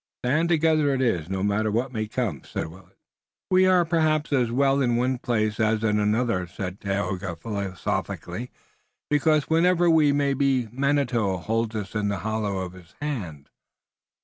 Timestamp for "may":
1.93-2.07, 10.11-10.33